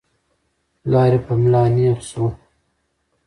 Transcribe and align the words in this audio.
پلار 0.81 1.09
يې 1.15 1.19
په 1.25 1.33
ملا 1.41 1.63
نېغ 1.75 1.97
شو. 2.09 2.25